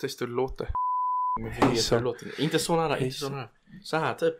Testa 0.00 0.24
hur 0.24 0.30
det 0.30 0.36
låter. 0.36 0.68
Men 1.40 1.52
hur 1.52 1.90
det 1.90 2.00
låter. 2.00 2.40
Inte 2.40 2.58
så 2.58 2.76
nära, 2.76 2.98
inte 2.98 3.16
så 3.16 3.28
nära. 3.28 3.48
Så 3.82 3.96
här 3.96 4.14
typ. 4.14 4.34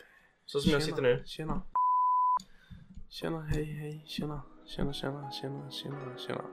Så 0.46 0.60
som 0.60 0.72
jag 0.72 0.82
sitter 0.82 1.02
nu. 1.02 1.22
Tjena. 1.26 1.62
Tjena, 3.10 3.40
hej, 3.40 3.64
hej, 3.64 4.04
tjena. 4.06 4.42
Tjena, 4.66 4.92
tjena, 4.92 5.30
tjena, 5.30 5.70
tjena, 5.70 6.16
tjena. 6.18 6.44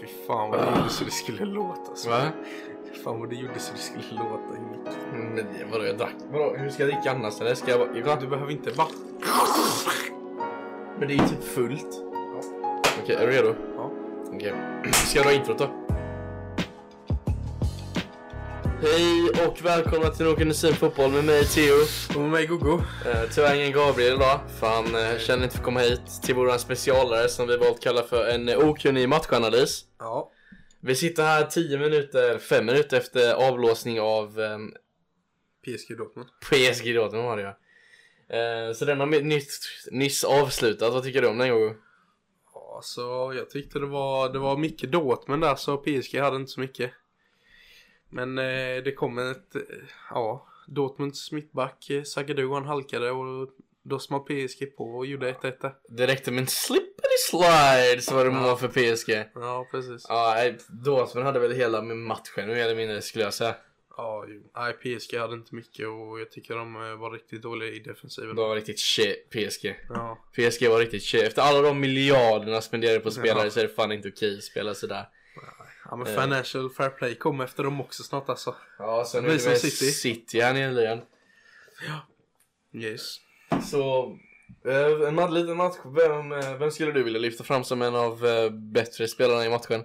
Fy 0.00 0.06
fan 0.26 0.50
vad 0.50 0.60
det 0.60 0.76
gjorde 0.76 0.88
så 0.88 1.04
det 1.04 1.10
skulle 1.10 1.44
låta 1.44 1.94
så. 1.94 2.10
Va? 2.10 2.32
Fan 3.04 3.20
vad 3.20 3.30
det 3.30 3.36
gjorde 3.36 3.58
så 3.58 3.72
det 3.72 3.78
skulle 3.78 4.22
låta 4.22 4.56
i 4.56 4.60
micken. 4.60 5.34
Nej, 5.34 5.66
vadå 5.72 5.84
jag 5.84 5.98
drack? 5.98 6.14
Vadå, 6.30 6.56
hur 6.56 6.70
ska 6.70 6.82
jag 6.82 6.92
dricka 6.92 7.10
annars 7.10 7.40
eller? 7.40 7.54
Ska 7.54 7.70
jag 7.70 8.04
bara... 8.04 8.20
Du 8.20 8.26
behöver 8.26 8.52
inte 8.52 8.70
va? 8.70 8.86
Men 10.98 11.08
det 11.08 11.14
är 11.14 11.18
ju 11.18 11.28
typ 11.28 11.42
fullt. 11.42 12.02
Okej, 13.02 13.16
är 13.16 13.26
du 13.26 13.32
redo? 13.32 13.54
Ja. 13.76 13.90
Okej. 14.34 14.54
Ska 14.92 15.18
jag 15.18 15.26
dra 15.26 15.32
introt 15.32 15.58
då? 15.58 15.85
Hej 18.82 19.30
och 19.46 19.64
välkomna 19.64 20.10
till 20.10 20.26
Noken 20.26 20.48
Nusin 20.48 20.74
Fotboll 20.74 21.10
med 21.10 21.24
mig 21.24 21.44
Theo. 21.44 21.74
Och 22.14 22.20
med 22.20 22.30
mig 22.30 22.46
Gogo. 22.46 22.82
Eh, 23.06 23.30
tyvärr 23.34 23.54
ingen 23.54 23.72
Gabriel 23.72 24.14
idag, 24.14 24.40
för 24.60 24.66
han 24.66 24.94
eh, 24.94 25.18
känner 25.18 25.44
inte 25.44 25.52
för 25.52 25.58
att 25.58 25.64
komma 25.64 25.80
hit 25.80 26.22
till 26.22 26.34
våran 26.34 26.58
specialare 26.58 27.28
som 27.28 27.46
vi 27.48 27.56
valt 27.56 27.82
kalla 27.82 28.02
för 28.02 28.28
en 28.28 28.48
eh, 28.48 28.68
okunnig 28.68 29.08
matchanalys. 29.08 29.84
Ja. 29.98 30.32
Vi 30.80 30.94
sitter 30.94 31.22
här 31.22 31.44
10 31.44 31.78
minuter, 31.78 32.38
5 32.38 32.66
minuter 32.66 32.96
efter 32.96 33.34
avlåsning 33.34 34.00
av 34.00 34.40
eh, 34.40 34.58
PSG 35.64 35.96
Dortmund. 35.98 36.28
PSG 36.40 36.94
Dortmund 36.94 37.24
var 37.24 37.36
det 37.36 37.42
ja. 37.42 37.58
Eh, 38.36 38.72
så 38.72 38.84
den 38.84 39.00
har 39.00 39.06
nyss, 39.06 39.60
nyss 39.90 40.24
avslutat, 40.24 40.92
vad 40.92 41.02
tycker 41.02 41.22
du 41.22 41.28
om 41.28 41.38
den 41.38 41.50
Gogo? 41.50 41.74
Ja, 42.54 42.80
så 42.82 43.32
jag 43.36 43.50
tyckte 43.50 43.78
det 43.78 43.86
var, 43.86 44.32
det 44.32 44.38
var 44.38 44.56
mycket 44.56 44.92
Dortmund 44.92 45.42
där 45.42 45.54
så 45.54 45.76
PSG 45.76 46.18
hade 46.18 46.36
inte 46.36 46.52
så 46.52 46.60
mycket. 46.60 46.90
Men 48.16 48.38
eh, 48.38 48.82
det 48.84 48.92
kom 48.96 49.18
ett, 49.18 49.54
eh, 49.56 49.62
ja, 50.10 50.46
Dortmunds 50.66 51.32
mittback 51.32 51.90
eh, 51.90 52.02
Zagadou 52.02 52.54
han 52.54 52.64
halkade 52.66 53.10
och 53.10 53.48
då 53.82 53.98
small 53.98 54.20
PSG 54.20 54.76
på 54.76 54.84
och 54.84 55.06
gjorde 55.06 55.32
1-1 55.32 55.52
där. 55.60 55.74
Det 55.88 56.06
räckte 56.06 56.30
med 56.30 56.40
en 56.40 56.46
slippery 56.46 57.16
slide 57.30 58.02
så 58.02 58.14
var 58.14 58.24
det 58.24 58.30
mål 58.30 58.56
för 58.56 58.68
PSG. 58.68 59.24
Ja, 59.34 59.66
precis. 59.70 60.06
Ja, 60.08 60.52
Dortmund 60.68 61.26
hade 61.26 61.38
väl 61.38 61.52
hela 61.52 61.82
med 61.82 61.96
matchen 61.96 62.46
mer 62.48 62.56
eller 62.56 62.74
mindre 62.76 63.02
skulle 63.02 63.24
jag 63.24 63.34
säga. 63.34 63.54
Ja, 63.96 64.24
jo. 64.28 64.42
Nej, 64.56 64.72
PSG 64.72 65.18
hade 65.18 65.34
inte 65.34 65.54
mycket 65.54 65.88
och 65.88 66.20
jag 66.20 66.30
tycker 66.30 66.56
de 66.56 66.76
eh, 66.76 66.96
var 66.96 67.10
riktigt 67.10 67.42
doliga 67.42 67.70
i 67.70 67.78
defensiven. 67.78 68.36
De 68.36 68.48
var 68.48 68.54
riktigt 68.56 68.80
shit, 68.80 69.30
PSG. 69.30 69.76
Ja, 69.88 70.18
PSG 70.32 70.68
var 70.68 70.78
riktigt 70.78 71.02
shit. 71.02 71.22
Efter 71.22 71.42
alla 71.42 71.62
de 71.62 71.80
miljarderna 71.80 72.60
spenderade 72.60 73.00
på 73.00 73.10
spelare 73.10 73.44
Ja. 73.44 73.50
så 73.50 73.60
är 73.60 73.64
det 73.64 73.74
fan 73.74 73.92
inte 73.92 74.08
okej 74.08 74.36
att 74.38 74.44
spela 74.44 74.74
sådär. 74.74 75.04
Ja 75.90 75.96
men 75.96 76.06
Eh. 76.06 76.20
financial 76.22 76.70
fair 76.70 76.90
play 76.90 77.14
kom 77.14 77.40
efter 77.40 77.62
dem 77.64 77.80
också 77.80 78.02
snart 78.02 78.28
alltså. 78.28 78.54
Ja, 78.78 79.04
sen 79.04 79.24
blir 79.24 79.34
är 79.34 79.38
det 79.38 79.48
med 79.48 79.58
City. 79.58 79.90
City 79.92 80.40
här 80.40 80.54
nyligen. 80.54 81.00
Yes. 82.72 83.16
Så, 83.70 84.04
eh, 84.64 85.08
en 85.08 85.34
liten 85.34 85.56
match. 85.56 85.76
Vem, 85.84 86.32
eh, 86.32 86.58
vem 86.58 86.70
skulle 86.70 86.92
du 86.92 87.02
vilja 87.02 87.20
lyfta 87.20 87.44
fram 87.44 87.64
som 87.64 87.82
en 87.82 87.94
av 87.94 88.20
bättre 88.52 89.08
spelarna 89.08 89.44
i 89.46 89.50
matchen? 89.50 89.84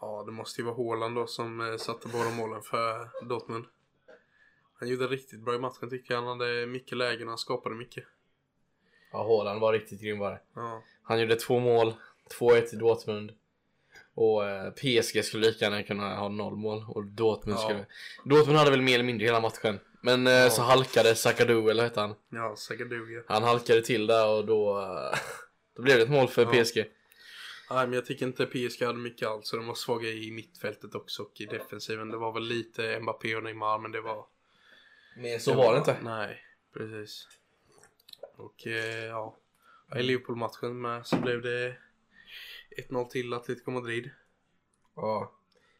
Ja, 0.00 0.22
det 0.26 0.32
måste 0.32 0.60
ju 0.60 0.64
vara 0.66 0.76
Haaland 0.76 1.14
då 1.16 1.26
som 1.26 1.76
satte 1.80 2.08
båda 2.08 2.30
målen 2.30 2.62
för 2.62 3.08
Dortmund. 3.28 3.64
Han 4.78 4.88
gjorde 4.88 5.06
riktigt 5.06 5.40
bra 5.40 5.54
i 5.54 5.58
matchen 5.58 5.90
tycker 5.90 6.14
jag. 6.14 6.22
Han 6.22 6.40
hade 6.40 6.66
mycket 6.66 6.98
lägen 6.98 7.22
och 7.22 7.28
han 7.30 7.38
skapade 7.38 7.74
mycket. 7.74 8.04
Ja, 9.12 9.18
Haaland 9.22 9.60
var 9.60 9.72
riktigt 9.72 10.00
grym 10.00 10.18
var 10.18 10.30
det. 10.30 10.40
Ja, 10.54 10.82
Han 11.02 11.20
gjorde 11.20 11.36
två 11.36 11.58
mål, 11.58 11.94
2-1 12.38 12.60
till 12.66 12.78
Dortmund. 12.78 13.32
Och 14.18 14.48
eh, 14.48 14.70
PSG 14.70 15.24
skulle 15.24 15.46
lika 15.46 15.64
gärna 15.64 15.82
kunna 15.82 16.16
ha 16.16 16.28
noll 16.28 16.56
mål 16.56 16.84
och 16.88 17.04
Dortmund 17.06 17.58
Ja. 17.58 17.64
skulle... 17.64 17.86
Dortmund 18.24 18.58
hade 18.58 18.70
väl 18.70 18.82
mer 18.82 18.94
eller 18.94 19.04
mindre 19.04 19.26
hela 19.26 19.40
matchen. 19.40 19.80
Men 20.00 20.26
eh, 20.26 20.32
Ja. 20.32 20.50
så 20.50 20.62
halkade 20.62 21.14
Sakadu, 21.14 21.70
eller 21.70 21.82
hette 21.82 22.00
han? 22.00 22.14
ja 22.30 22.56
Zagadou 22.56 23.10
ja. 23.10 23.22
Han 23.28 23.42
halkade 23.42 23.82
till 23.82 24.06
där 24.06 24.28
och 24.28 24.46
då... 24.46 24.78
eh, 24.80 25.18
då 25.76 25.82
blev 25.82 25.96
det 25.96 26.02
ett 26.02 26.10
mål 26.10 26.28
för 26.28 26.42
Ja. 26.56 26.64
PSG. 26.64 26.76
Nej, 27.70 27.86
men 27.86 27.92
jag 27.92 28.06
tycker 28.06 28.26
inte 28.26 28.46
PSG 28.46 28.82
hade 28.86 28.98
mycket 28.98 29.28
alls. 29.28 29.50
De 29.50 29.66
var 29.66 29.74
svaga 29.74 30.08
i 30.08 30.30
mittfältet 30.30 30.94
också 30.94 31.22
och 31.22 31.40
i 31.40 31.46
defensiven. 31.46 32.08
Det 32.10 32.16
var 32.16 32.32
väl 32.32 32.42
lite 32.44 33.00
Mbappé 33.00 33.36
och 33.36 33.42
Neymar, 33.42 33.78
men 33.78 33.92
det 33.92 34.00
var... 34.00 34.26
Men 35.16 35.40
så 35.40 35.54
var 35.54 35.72
det 35.72 35.78
inte. 35.78 35.96
Nej, 36.02 36.40
precis. 36.74 37.28
Och 38.36 38.66
ja, 39.10 39.36
i 39.96 40.02
Liverpool-matchen 40.02 40.80
med 40.80 41.06
så 41.06 41.16
blev 41.16 41.42
det 41.42 41.76
1-0 42.76 43.08
till 43.08 43.34
Atletico 43.34 43.70
Madrid. 43.70 44.10
Ja. 44.96 45.32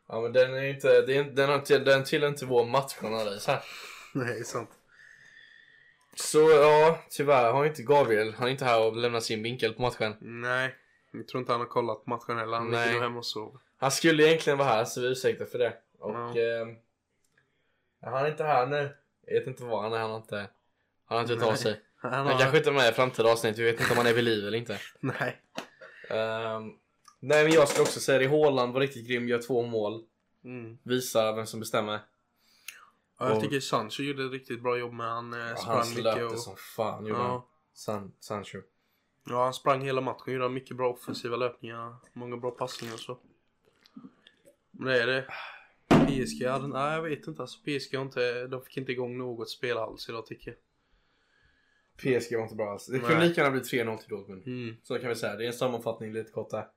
Ja 0.08 0.20
men 0.20 0.32
den 0.32 0.54
är 0.54 0.62
inte... 0.64 0.88
Inte- 1.08 1.22
den, 1.30 1.48
har, 1.48 1.56
inte- 1.56 1.78
den 1.78 2.04
tillhör 2.04 2.28
inte 2.28 2.46
vår 2.46 2.64
matchanalys 2.66 3.46
här. 3.46 3.62
Nej, 4.14 4.44
sant. 4.44 4.70
Så 6.14 6.50
ja, 6.50 6.98
tyvärr 7.10 7.52
har 7.52 7.64
inte 7.66 7.82
Gabriel, 7.82 8.34
han 8.34 8.46
är 8.46 8.50
inte 8.50 8.64
här 8.64 8.86
och 8.86 8.96
lämnar 8.96 9.20
sin 9.20 9.42
vinkel 9.42 9.74
på 9.74 9.82
matchen. 9.82 10.16
Nej, 10.20 10.74
jag 11.12 11.28
tror 11.28 11.40
inte 11.40 11.52
han 11.52 11.60
har 11.60 11.68
kollat 11.68 12.06
matchen 12.06 12.38
heller. 12.38 12.56
Han 12.56 12.70
Nej. 12.70 12.80
ligger 12.86 12.92
nog 12.92 13.02
hemma 13.02 13.18
och 13.18 13.26
sover. 13.26 13.60
Han 13.78 13.90
skulle 13.90 14.26
egentligen 14.28 14.58
vara 14.58 14.68
här 14.68 14.84
så 14.84 15.00
vi 15.00 15.06
ursäktar 15.06 15.44
för 15.44 15.58
det. 15.58 15.76
Och 15.98 16.10
Ja. 16.14 16.38
ehm, 16.38 16.76
han 18.02 18.24
är 18.24 18.30
inte 18.30 18.44
här 18.44 18.66
nu. 18.66 18.96
Jag 19.26 19.34
vet 19.38 19.46
inte 19.46 19.64
var 19.64 19.82
han 19.82 19.92
är, 19.92 19.98
han 19.98 20.10
har 20.10 20.16
inte... 20.16 20.36
Han 21.06 21.16
har 21.16 21.20
inte 21.22 21.34
tagit 21.36 21.48
av 21.48 21.54
sig. 21.54 21.80
Han 21.96 22.12
Han 22.12 22.26
har... 22.26 22.38
kanske 22.38 22.58
inte 22.58 22.70
är 22.70 22.74
med 22.74 22.88
i 22.90 22.92
framtida 22.92 23.32
avsnitt, 23.32 23.58
vi 23.58 23.62
vet 23.64 23.80
inte 23.80 23.92
om 23.92 23.96
han 23.98 24.06
är 24.06 24.12
vid 24.14 24.24
liv 24.24 24.46
eller 24.46 24.58
inte. 24.58 24.78
Nej. 25.00 25.40
Ehm, 26.10 26.72
nej 27.20 27.44
men 27.44 27.52
jag 27.52 27.68
skulle 27.68 27.82
också 27.82 28.00
säga 28.00 28.18
det, 28.18 28.26
Haaland 28.28 28.72
var 28.72 28.80
riktigt 28.80 29.06
grym, 29.08 29.28
gör 29.28 29.42
två 29.42 29.62
mål. 29.62 30.04
Mm. 30.44 30.78
Visar 30.82 31.36
vem 31.36 31.46
som 31.46 31.60
bestämmer. 31.60 32.00
Ja, 33.18 33.28
jag 33.28 33.36
Och- 33.36 33.42
tycker 33.42 33.60
Sancho 33.60 34.02
gjorde 34.02 34.24
ett 34.24 34.32
riktigt 34.32 34.62
bra 34.62 34.78
jobb 34.78 34.92
med 34.92 35.06
han 35.06 35.32
eh, 35.34 35.38
Ja, 35.40 35.56
sprang 35.56 35.76
han 35.78 35.88
mycket 35.88 36.04
löpte 36.04 36.24
och... 36.24 36.38
som 36.38 36.56
fan 36.56 37.06
gjorde 37.06 37.20
han. 37.20 37.30
Ja. 37.30 37.48
San, 37.74 38.12
Sancho. 38.20 38.58
ja, 39.28 39.44
han 39.44 39.54
sprang 39.54 39.80
hela 39.82 40.00
matchen. 40.00 40.32
Gjorde 40.34 40.48
mycket 40.48 40.76
bra 40.76 40.90
offensiva 40.92 41.36
löpningar. 41.36 41.96
Många 42.12 42.36
bra 42.36 42.50
passningar 42.50 42.94
och 42.94 43.00
så. 43.00 43.18
Men 44.70 44.86
det 44.88 45.02
är 45.02 45.06
det. 45.06 45.26
PSG 45.88 46.46
hade... 46.46 46.66
Nej, 46.68 46.94
jag 46.94 47.02
vet 47.02 47.26
inte. 47.26 47.42
Alltså 47.42 47.58
PSG 47.60 47.94
inte... 47.94 48.46
De 48.46 48.62
fick 48.62 48.76
inte 48.76 48.92
igång 48.92 49.18
något 49.18 49.50
spel 49.50 49.78
alls 49.78 50.08
idag 50.08 50.26
tycker 50.26 50.50
jag. 50.50 50.58
PSG 51.96 52.36
var 52.36 52.42
inte 52.42 52.54
bra 52.54 52.72
alls. 52.72 52.86
Det 52.86 52.98
kunde 52.98 53.28
lika 53.28 53.40
gärna 53.40 53.52
bli 53.52 53.60
3-0 53.60 53.96
till 53.98 54.08
Dortmund. 54.08 54.46
Mm. 54.46 54.76
Så 54.82 54.98
kan 54.98 55.08
vi 55.08 55.14
säga, 55.14 55.36
det 55.36 55.44
är 55.44 55.46
en 55.46 55.52
sammanfattning 55.52 56.12
lite 56.12 56.32
kort 56.32 56.50
där. 56.50 56.68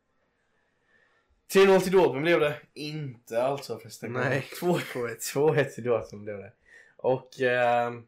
3-0 1.53 1.79
till 1.79 1.91
Dortmund 1.91 2.21
blev 2.21 2.39
det. 2.39 2.57
Inte 2.73 3.43
alltså 3.43 3.79
förresten. 3.79 4.13
Nej. 4.13 4.47
2-1 4.61 4.83
2-1 5.33 5.63
till 5.69 5.83
Dortmund 5.83 6.23
blev 6.23 6.37
det. 6.37 6.51
Och... 6.97 7.39
ehm, 7.41 8.03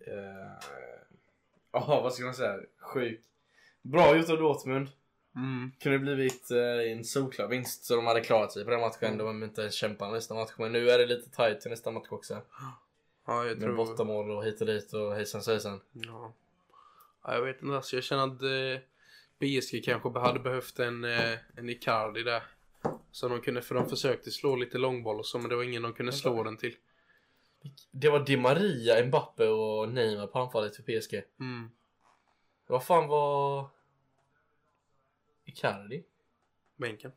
eh, 0.00 0.68
Ja, 1.76 2.00
vad 2.02 2.14
ska 2.14 2.24
man 2.24 2.34
säga? 2.34 2.60
Sjuk. 2.78 3.20
Bra 3.82 4.16
gjort 4.16 4.30
av 4.30 4.38
Dortmund. 4.38 4.88
Mm. 5.34 5.72
Kunde 5.80 5.98
blivit 5.98 6.50
eh, 6.50 6.92
en 6.92 7.04
solklar 7.04 7.48
vinst 7.48 7.84
så 7.84 7.96
de 7.96 8.06
hade 8.06 8.20
klarat 8.20 8.52
sig 8.52 8.64
på 8.64 8.70
den 8.70 8.80
matchen. 8.80 9.18
De 9.18 9.26
har 9.26 9.44
inte 9.44 9.60
ens 9.60 9.74
kämpat 9.74 10.12
nästa 10.12 10.34
match. 10.34 10.50
Men 10.58 10.72
nu 10.72 10.90
är 10.90 10.98
det 10.98 11.06
lite 11.06 11.30
tight 11.30 11.60
till 11.60 11.70
nästa 11.70 11.90
match 11.90 12.06
också. 12.10 12.42
Ja, 13.26 13.44
jag 13.44 13.44
Med 13.44 13.60
tror... 13.60 13.76
bortamål 13.76 14.30
och 14.30 14.44
hit 14.44 14.60
och 14.60 14.66
dit 14.66 14.92
och 14.92 15.14
hejsan 15.14 15.42
svejsan. 15.42 15.80
Ja. 15.92 16.32
ja. 17.22 17.34
Jag 17.34 17.42
vet 17.42 17.62
inte. 17.62 17.76
Alltså, 17.76 17.96
jag 17.96 18.04
känner 18.04 18.24
att 18.24 18.42
eh, 18.42 18.82
PSG 19.38 19.84
kanske 19.84 20.18
hade 20.18 20.40
behövt 20.40 20.78
en, 20.78 21.04
eh, 21.04 21.38
en 21.56 21.68
Icardi 21.68 22.22
där. 22.22 22.42
Så 23.10 23.28
de 23.28 23.40
kunde, 23.40 23.62
för 23.62 23.74
de 23.74 23.88
försökte 23.88 24.30
slå 24.30 24.56
lite 24.56 24.78
långboll 24.78 25.18
och 25.18 25.26
så, 25.26 25.38
men 25.38 25.48
det 25.48 25.56
var 25.56 25.62
ingen 25.62 25.82
de 25.82 25.92
kunde 25.92 26.12
slå 26.12 26.42
den 26.42 26.56
till. 26.56 26.76
Det 27.90 28.08
var 28.08 28.20
Di 28.24 28.36
Maria, 28.36 29.06
Mbappe 29.06 29.48
och 29.48 29.88
Neymar 29.88 30.26
på 30.26 30.38
anfallet 30.38 30.76
för 30.76 30.82
PSG. 31.00 31.22
Mm. 31.40 31.70
Vad 32.66 32.84
fan 32.86 33.08
var... 33.08 33.68
Icardi? 35.44 36.04
Bänken. 36.76 37.12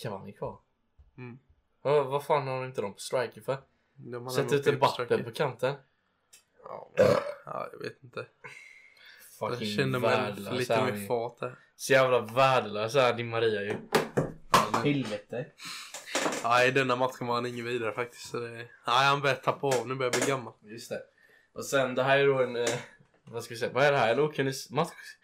Cavani 0.00 0.32
kvar? 0.32 0.58
Mm. 1.18 1.38
Vad, 1.82 2.06
vad 2.06 2.24
fan 2.24 2.46
har 2.46 2.66
inte 2.66 2.80
de 2.80 2.92
på 2.92 2.98
striker 3.00 3.40
för? 3.40 3.56
Sätt 4.30 4.52
ut 4.52 4.66
en 4.66 4.74
Mbappe 4.74 5.22
på 5.24 5.30
kanten. 5.30 5.74
Ja, 6.64 6.90
men- 6.96 7.06
ja, 7.46 7.68
jag 7.72 7.78
vet 7.78 8.02
inte. 8.02 8.26
Jag 9.40 9.50
Fucking 9.50 9.76
kände 9.76 9.98
mig 9.98 10.10
värdelös 10.10 10.58
lite 10.58 10.84
mer 10.84 11.06
fart 11.06 11.38
där. 11.40 11.58
Så 11.76 11.92
jävla 11.92 12.20
värdelös 12.20 12.94
är 12.94 13.14
Di 13.14 13.24
Maria 13.24 13.62
ju. 13.62 13.76
Helvete. 14.84 15.46
Nej, 16.44 16.72
denna 16.72 16.96
matchen 16.96 17.26
var 17.26 17.34
han 17.34 17.46
ingen 17.46 17.64
vidare 17.64 17.92
faktiskt. 17.92 18.30
Så 18.30 18.40
det... 18.40 18.50
Nej, 18.50 18.66
han 18.86 19.20
börjar 19.20 19.36
tappa 19.36 19.66
av. 19.66 19.88
Nu 19.88 19.94
börjar 19.94 20.12
jag 20.12 20.20
bli 20.20 20.30
gammal. 20.30 20.52
Just 20.62 20.90
det. 20.90 21.02
Och 21.52 21.64
sen 21.64 21.94
det 21.94 22.02
här 22.02 22.18
är 22.18 22.26
då 22.26 22.42
en... 22.42 22.56
Eh, 22.56 22.68
vad 23.24 23.44
ska 23.44 23.54
vi 23.54 23.60
säga? 23.60 23.72
Vad 23.72 23.84
är 23.84 23.92
det 23.92 23.98
här? 23.98 24.12
En 24.12 24.20
okunnig 24.20 24.54
match? 24.70 25.16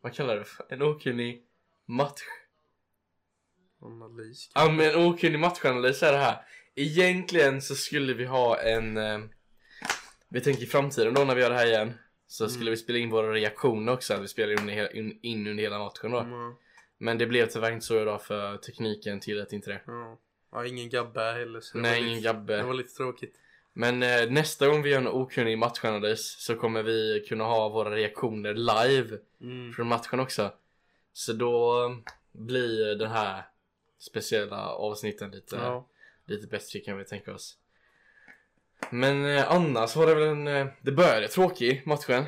Vad 0.00 0.14
kallar 0.14 0.34
du 0.34 0.40
det 0.40 0.46
för? 0.46 0.66
En 0.68 0.82
okunnig 0.82 1.42
match? 1.86 2.20
Analys. 3.82 4.50
Ja 4.54 4.70
men 4.70 4.90
en 4.90 5.06
okunnig 5.06 5.38
matchanalys 5.38 6.02
är 6.02 6.12
det 6.12 6.18
här. 6.18 6.36
Egentligen 6.74 7.62
så 7.62 7.74
skulle 7.74 8.14
vi 8.14 8.24
ha 8.24 8.60
en... 8.60 8.96
Eh, 8.96 9.18
vi 10.28 10.40
tänker 10.40 10.62
i 10.62 10.66
framtiden 10.66 11.14
då 11.14 11.24
när 11.24 11.34
vi 11.34 11.42
gör 11.42 11.50
det 11.50 11.56
här 11.56 11.66
igen. 11.66 11.94
Så 12.26 12.48
skulle 12.48 12.62
Mm. 12.64 12.70
vi 12.70 12.76
spela 12.76 12.98
in 12.98 13.10
våra 13.10 13.32
reaktioner 13.32 13.92
också. 13.92 14.16
Vi 14.20 14.28
spelar 14.28 14.52
in, 14.96 15.18
in, 15.22 15.46
under 15.46 15.62
hela 15.62 15.78
matchen 15.78 16.10
då. 16.10 16.18
Mm. 16.18 16.54
Men 16.98 17.18
det 17.18 17.26
blev 17.26 17.46
tyvärr 17.46 17.72
inte 17.72 17.86
så 17.86 18.00
idag 18.02 18.22
för 18.22 18.56
tekniken 18.56 19.20
tillät 19.20 19.52
inte 19.52 19.70
det. 19.70 19.80
Ja. 19.86 20.18
ja 20.52 20.66
ingen 20.66 20.88
Gabbe 20.90 21.20
heller. 21.20 21.60
Så 21.60 21.78
Nej, 21.78 22.00
ingen 22.00 22.14
lite, 22.14 22.24
Gabbe. 22.24 22.56
Det 22.56 22.62
var 22.62 22.74
lite 22.74 22.94
tråkigt. 22.96 23.34
Men 23.72 24.02
eh, 24.02 24.30
nästa 24.30 24.68
gång 24.68 24.82
vi 24.82 24.90
gör 24.90 24.98
en 24.98 25.08
okunnig 25.08 25.58
matchanalys 25.58 26.36
så 26.44 26.54
kommer 26.56 26.82
vi 26.82 27.24
kunna 27.28 27.44
ha 27.44 27.68
våra 27.68 27.90
reaktioner 27.96 28.54
live 28.54 29.18
Mm. 29.40 29.72
från 29.72 29.86
matchen 29.86 30.20
också. 30.20 30.52
Så 31.12 31.32
då 31.32 31.84
eh, 31.84 32.12
blir 32.32 32.94
den 32.94 33.10
här 33.10 33.42
speciella 33.98 34.68
avsnitten 34.68 35.30
lite, 35.30 35.56
Ja. 35.56 35.88
lite 36.26 36.46
bättre 36.46 36.78
kan 36.80 36.98
vi 36.98 37.04
tänka 37.04 37.34
oss. 37.34 37.58
Men 38.90 39.24
eh, 39.36 39.52
annars 39.52 39.96
var 39.96 40.06
det 40.06 40.14
väl 40.14 40.28
en, 40.28 40.46
eh, 40.48 40.66
det 40.82 40.92
började 40.92 41.28
tråkig 41.28 41.82
matchen. 41.86 42.24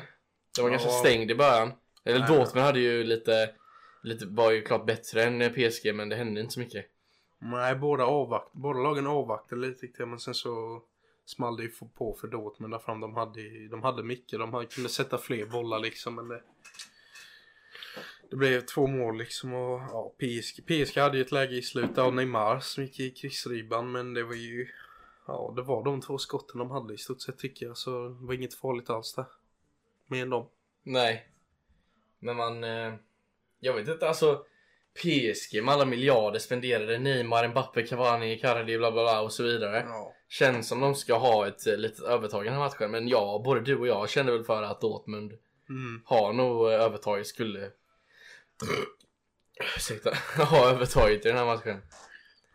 Det 0.55 0.61
var 0.61 0.69
Ja. 0.69 0.71
ganska 0.71 0.89
stängd 0.89 1.31
i 1.31 1.35
början. 1.35 1.71
Eller 2.05 2.19
Nej. 2.19 2.27
Dortmund 2.27 2.65
hade 2.65 2.79
ju 2.79 3.03
lite, 3.03 3.49
lite, 4.03 4.25
var 4.25 4.51
ju 4.51 4.61
klart 4.61 4.85
bättre 4.85 5.23
än 5.23 5.41
eh, 5.41 5.51
PSG 5.51 5.95
men 5.95 6.09
det 6.09 6.15
hände 6.15 6.41
inte 6.41 6.53
så 6.53 6.59
mycket. 6.59 6.85
Nej, 7.39 7.75
båda, 7.75 8.03
avvakt, 8.05 8.53
båda 8.53 8.79
lagen 8.79 9.07
avvaktade 9.07 9.61
lite 9.61 9.79
tyckte 9.79 10.01
jag, 10.01 10.09
men 10.09 10.19
sen 10.19 10.33
så 10.33 10.81
small 11.25 11.57
det 11.57 11.63
ju 11.63 11.71
på 11.97 12.17
för 12.21 12.27
Dortmund 12.27 12.73
där 12.73 12.79
fram. 12.79 12.99
De 12.99 13.15
hade, 13.15 13.67
de 13.71 13.83
hade 13.83 14.03
mycket, 14.03 14.39
de 14.39 14.53
hade, 14.53 14.65
kunde 14.65 14.89
sätta 14.89 15.17
fler 15.17 15.45
bollar 15.45 15.79
liksom, 15.79 16.15
men 16.15 16.27
det... 16.27 16.41
Det 18.29 18.35
blev 18.35 18.61
två 18.61 18.87
mål 18.87 19.17
liksom 19.17 19.53
och 19.53 19.79
ja, 19.91 20.13
PSG, 20.19 20.65
PSG 20.67 20.97
hade 20.97 21.17
ju 21.17 21.23
ett 21.23 21.31
läge 21.31 21.55
i 21.55 21.61
slutet 21.61 21.97
av 21.97 22.15
Neymar 22.15 22.59
som 22.59 22.83
gick 22.83 22.99
i 22.99 23.09
krigsribban, 23.11 23.91
men 23.91 24.13
det 24.13 24.23
var 24.23 24.33
ju... 24.33 24.67
Ja, 25.27 25.53
det 25.55 25.61
var 25.61 25.83
de 25.83 26.01
två 26.01 26.17
skotten 26.17 26.59
de 26.59 26.71
hade 26.71 26.93
i 26.93 26.97
stort 26.97 27.21
sett 27.21 27.39
tycker 27.39 27.65
jag, 27.65 27.77
så 27.77 28.07
det 28.07 28.25
var 28.25 28.33
inget 28.33 28.53
farligt 28.53 28.89
alls 28.89 29.13
där. 29.13 29.25
Mer 30.07 30.21
än 30.21 30.29
dem. 30.29 30.49
Nej. 30.83 31.27
Men 32.19 32.35
man, 32.35 32.63
eh, 32.63 32.93
jag 33.59 33.73
vet 33.73 33.87
inte 33.87 34.07
alltså 34.07 34.45
PSG 35.01 35.63
med 35.63 35.73
alla 35.73 35.85
miljarder 35.85 36.39
spenderade 36.39 36.99
Neymar, 36.99 37.47
Mbappe, 37.47 37.83
Cavani, 37.87 38.39
Cardi, 38.39 38.77
bla 38.77 38.91
bla 38.91 39.03
bla 39.03 39.21
och 39.21 39.33
så 39.33 39.43
vidare. 39.43 39.85
Ja. 39.87 40.13
Känns 40.29 40.67
som 40.67 40.79
de 40.79 40.95
ska 40.95 41.17
ha 41.17 41.47
ett 41.47 41.67
eh, 41.67 41.77
litet 41.77 42.03
övertag 42.03 42.45
i 42.45 42.49
den 42.49 42.57
här 42.57 42.63
matchen. 42.65 42.91
Men 42.91 43.07
ja, 43.07 43.41
både 43.45 43.61
du 43.61 43.77
och 43.77 43.87
jag 43.87 44.09
känner 44.09 44.31
väl 44.31 44.43
för 44.43 44.63
att 44.63 44.81
Dortmund 44.81 45.33
Mm. 45.69 46.01
har 46.05 46.33
nog 46.33 46.67
eh, 46.67 46.81
övertaget, 46.81 47.27
skulle... 47.27 47.59
Ursäkta. 49.77 50.13
ha 50.43 50.69
övertaget 50.69 51.25
i 51.25 51.29
den 51.29 51.37
här 51.37 51.45
matchen. 51.45 51.81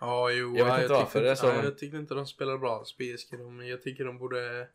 Ja, 0.03 0.31
jo. 0.31 0.57
Jag 0.57 0.65
vet 0.65 0.75
ja, 0.75 0.83
inte 0.83 0.93
varför 0.95 1.05
tyckte 1.05 1.21
det 1.21 1.31
är 1.31 1.35
så, 1.35 1.47
men- 1.47 1.65
Jag 1.65 1.79
tyckte 1.79 1.97
inte 1.97 2.15
de 2.15 2.27
spelade 2.27 2.59
bra 2.59 2.85
PSG. 2.85 3.39
De, 3.39 3.67
jag 3.67 3.83
tycker 3.83 4.05
de 4.05 4.19
borde 4.19 4.69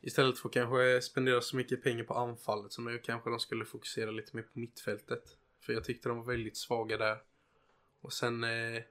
istället 0.00 0.38
för 0.38 0.48
kanske 0.48 1.00
spendera 1.02 1.40
så 1.40 1.56
mycket 1.56 1.82
pengar 1.82 2.04
på 2.04 2.14
anfallet 2.14 2.72
så 2.72 2.82
nu 2.82 2.98
kanske 2.98 3.30
de 3.30 3.40
skulle 3.40 3.64
fokusera 3.64 4.10
lite 4.10 4.36
mer 4.36 4.42
på 4.42 4.58
mittfältet. 4.58 5.22
För 5.66 5.72
jag 5.72 5.84
tyckte 5.84 6.08
de 6.08 6.18
var 6.18 6.24
väldigt 6.24 6.56
svaga 6.56 6.96
där. 6.96 7.16
Och 8.02 8.12
sen 8.12 8.44
eh, 8.44 8.82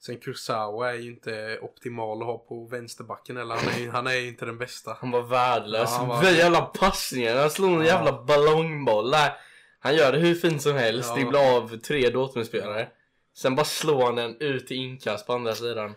Sen 0.00 0.18
Kurzawa 0.18 0.90
är 0.92 0.94
ju 0.98 1.10
inte 1.10 1.58
optimal 1.62 2.20
att 2.20 2.26
ha 2.26 2.38
på 2.38 2.66
vänsterbacken 2.66 3.36
eller 3.36 3.54
han 3.54 3.68
är, 3.68 3.88
han 3.90 4.06
är 4.06 4.20
inte 4.20 4.44
den 4.46 4.58
bästa. 4.58 4.96
Han 5.00 5.10
var 5.10 5.22
värdelös. 5.22 5.88
Ja, 5.92 5.96
han 5.98 6.08
var- 6.08 6.22
var... 6.22 6.30
jävla 6.30 6.60
passningar. 6.60 7.36
Han 7.36 7.50
slog 7.50 7.70
en 7.70 7.78
Ja. 7.78 7.84
jävla 7.84 8.22
ballongboll 8.24 9.10
där. 9.10 9.32
Han 9.80 9.96
gör 9.96 10.12
det 10.12 10.18
hur 10.18 10.34
fint 10.34 10.62
som 10.62 10.74
helst. 10.74 11.08
Ja. 11.08 11.14
Dribblar 11.14 11.56
av 11.56 11.76
tre 11.78 12.10
Dortmund-spelare. 12.10 12.88
Sen 13.34 13.54
bara 13.54 13.64
slår 13.64 14.02
han 14.04 14.16
den 14.16 14.36
ut 14.40 14.70
i 14.70 14.74
inkast 14.74 15.26
på 15.26 15.32
andra 15.32 15.54
sidan. 15.54 15.94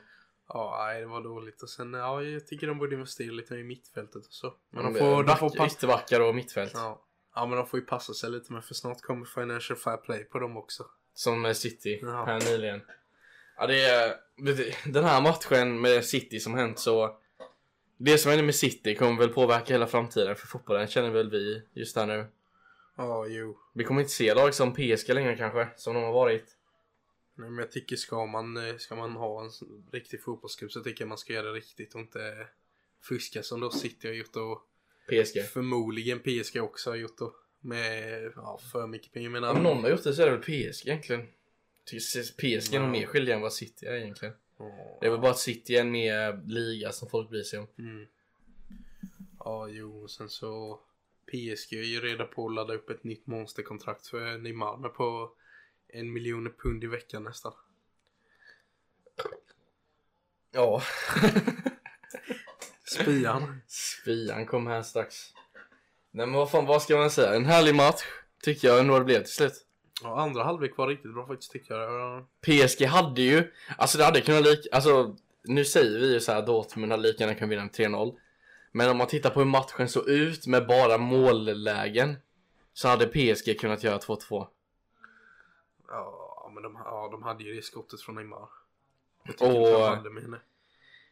Ja, 0.47 0.85
nej 0.87 0.99
det 1.01 1.07
var 1.07 1.21
dåligt. 1.21 1.61
Och 1.63 1.69
sen, 1.69 1.93
ja 1.93 2.23
jag 2.23 2.47
tycker 2.47 2.67
de 2.67 2.77
borde 2.79 2.95
investera 2.95 3.31
lite 3.31 3.55
i 3.55 3.63
mittfältet 3.63 4.25
och 4.25 4.33
så. 4.33 4.53
Men 4.69 4.83
de 4.83 4.99
får, 4.99 5.05
de 5.17 5.23
back, 5.23 5.39
får 5.39 5.49
passa 5.49 5.75
Ytterbackar 5.75 6.19
och 6.19 6.35
mittfält. 6.35 6.71
Ja. 6.75 7.01
ja, 7.35 7.45
men 7.45 7.57
de 7.57 7.67
får 7.67 7.79
ju 7.79 7.85
passa 7.85 8.13
sig 8.13 8.29
lite 8.29 8.53
med 8.53 8.65
för 8.65 8.73
snart 8.73 9.01
kommer 9.01 9.25
Financial 9.25 9.77
Fair 9.79 9.97
Play 9.97 10.23
på 10.23 10.39
dem 10.39 10.57
också. 10.57 10.85
Som 11.13 11.45
eh, 11.45 11.53
City 11.53 11.99
Ja. 12.01 12.25
här 12.25 12.51
nyligen. 12.51 12.81
Ja, 13.57 13.67
det 13.67 13.83
är, 13.83 14.15
den 14.91 15.03
här 15.03 15.21
matchen 15.21 15.81
med 15.81 16.05
City 16.05 16.39
som 16.39 16.53
hänt 16.53 16.79
så 16.79 17.17
Det 17.97 18.17
som 18.17 18.29
händer 18.29 18.45
med 18.45 18.55
City 18.55 18.95
kommer 18.95 19.19
väl 19.19 19.29
påverka 19.29 19.73
hela 19.73 19.87
framtiden 19.87 20.35
för 20.35 20.47
fotbollen 20.47 20.87
känner 20.87 21.09
väl 21.09 21.29
vi 21.29 21.63
just 21.73 21.95
här 21.95 22.05
nu. 22.05 22.25
Ja, 22.97 23.25
jo. 23.27 23.57
Vi 23.73 23.83
kommer 23.83 24.01
inte 24.01 24.13
se 24.13 24.33
lag 24.33 24.53
som 24.53 24.73
PSG 24.73 25.09
längre 25.13 25.35
kanske, 25.37 25.67
som 25.75 25.93
de 25.93 26.03
har 26.03 26.13
varit. 26.13 26.57
Nej, 27.35 27.49
men 27.49 27.57
jag 27.57 27.71
tycker 27.71 27.95
ska 27.95 28.25
man, 28.25 28.57
eh, 28.57 28.77
ska 28.77 28.95
man 28.95 29.11
ha 29.11 29.43
en 29.43 29.51
riktig 29.91 30.23
fotbollsklubb 30.23 30.71
så 30.71 30.83
tycker 30.83 31.01
jag 31.01 31.09
man 31.09 31.17
ska 31.17 31.33
göra 31.33 31.47
det 31.47 31.53
riktigt 31.53 31.95
och 31.95 32.01
inte 32.01 32.47
fuska 33.01 33.43
som 33.43 33.59
då 33.59 33.71
City 33.71 34.07
har 34.07 34.15
gjort 34.15 34.35
och 34.35 34.67
PSG. 35.09 35.43
förmodligen 35.53 36.19
PSG 36.19 36.61
också 36.61 36.89
har 36.89 36.95
gjort 36.95 37.17
då. 37.17 37.35
Med 37.59 38.31
ja, 38.35 38.59
för 38.71 38.87
mycket 38.87 39.13
pengar. 39.13 39.29
Men 39.29 39.43
Om 39.43 39.63
någon 39.63 39.83
har 39.83 39.89
gjort 39.89 40.03
det 40.03 40.13
så 40.13 40.21
är 40.21 40.25
det 40.25 40.31
väl 40.31 40.41
PSG 40.41 40.87
egentligen. 40.87 41.27
Tycker 41.85 42.59
PSG 42.59 42.73
är 42.73 42.79
nog 42.79 42.91
mer 42.91 43.05
skyldiga 43.05 43.35
än 43.35 43.41
vad 43.41 43.53
City 43.53 43.85
är 43.85 43.95
egentligen. 43.95 44.33
Ja. 44.57 44.97
Det 45.01 45.05
är 45.05 45.11
väl 45.11 45.19
bara 45.19 45.31
att 45.31 45.39
City 45.39 45.75
är 45.75 45.81
en 45.81 45.91
mer 45.91 46.41
liga 46.47 46.91
som 46.91 47.09
folk 47.09 47.29
bryr 47.29 47.43
sig 47.43 47.59
om. 47.59 47.67
Mm. 47.77 48.05
Ja, 49.39 49.67
jo, 49.67 50.03
och 50.03 50.11
sen 50.11 50.29
så 50.29 50.79
PSG 51.25 51.73
är 51.73 51.83
ju 51.83 51.99
redan 51.99 52.27
på 52.27 52.47
att 52.47 52.53
ladda 52.53 52.73
upp 52.73 52.89
ett 52.89 53.03
nytt 53.03 53.27
monsterkontrakt 53.27 54.07
för 54.07 54.37
Neymar 54.37 54.77
med 54.77 54.93
på 54.93 55.31
en 55.93 56.13
miljon 56.13 56.53
pund 56.63 56.83
i 56.83 56.87
veckan 56.87 57.23
nästan. 57.23 57.53
Ja. 60.51 60.81
Spyan. 62.85 63.61
Spian 63.67 64.45
kom 64.45 64.67
här 64.67 64.81
strax. 64.81 65.15
Nej 66.11 66.25
men 66.25 66.35
vad 66.35 66.51
fan, 66.51 66.65
vad 66.65 66.81
ska 66.81 66.97
man 66.97 67.11
säga? 67.11 67.35
En 67.35 67.45
härlig 67.45 67.75
match. 67.75 68.03
Tycker 68.43 68.67
jag 68.67 68.79
ändå 68.79 68.99
det 68.99 69.05
blev 69.05 69.19
till 69.19 69.33
slut. 69.33 69.53
Ja, 70.03 70.21
andra 70.21 70.43
halvlek 70.43 70.77
var 70.77 70.87
riktigt 70.87 71.13
bra 71.13 71.27
faktiskt 71.27 71.51
tycker 71.51 71.75
jag. 71.75 71.93
Ja, 71.93 72.27
PSG 72.41 72.85
hade 72.85 73.21
ju, 73.21 73.51
alltså 73.77 73.97
det 73.97 74.05
hade 74.05 74.21
kunnat 74.21 74.43
lika, 74.43 74.69
alltså 74.75 75.15
nu 75.43 75.65
säger 75.65 75.99
vi 75.99 76.13
ju 76.13 76.19
så 76.19 76.31
här 76.31 76.41
Dortmund 76.41 76.91
hade 76.91 77.03
lika 77.03 77.23
gärna 77.23 77.35
kunnat 77.35 77.51
vinna 77.51 77.63
med 77.63 77.71
3-0. 77.71 78.17
Men 78.71 78.89
om 78.89 78.97
man 78.97 79.07
tittar 79.07 79.29
på 79.29 79.39
hur 79.39 79.47
matchen 79.47 79.89
såg 79.89 80.09
ut 80.09 80.47
med 80.47 80.67
bara 80.67 80.97
mållägen 80.97 82.17
så 82.73 82.87
hade 82.87 83.07
PSG 83.07 83.59
kunnat 83.59 83.83
göra 83.83 83.97
2-2. 83.97 84.47
Ja, 85.95 86.51
men 86.53 86.63
de, 86.63 86.75
ja, 86.85 87.09
de 87.11 87.23
hade 87.23 87.43
ju 87.43 87.53
det 87.55 87.61
skottet 87.61 88.01
från 88.01 88.15
Neymar. 88.15 88.49
Jag 89.23 89.37
tycker 89.37 89.59
Och- 89.61 89.67
de 89.69 89.81
hade 89.97 90.09
med 90.09 90.23
det. 90.31 90.39